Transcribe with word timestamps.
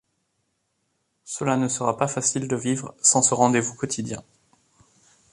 Cela 1.25 1.57
ne 1.57 1.67
sera 1.67 1.95
pas 1.95 2.07
facile 2.07 2.47
de 2.47 2.55
vivre 2.55 2.95
sans 3.03 3.21
ce 3.21 3.35
rendez-vous 3.35 3.75
quotidien. 3.75 4.23